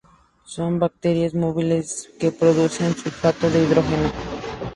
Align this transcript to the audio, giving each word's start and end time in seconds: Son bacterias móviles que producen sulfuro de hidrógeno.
Son 0.55 0.71
bacterias 0.83 1.33
móviles 1.43 1.87
que 2.19 2.31
producen 2.39 2.95
sulfuro 2.99 3.47
de 3.53 3.59
hidrógeno. 3.65 4.09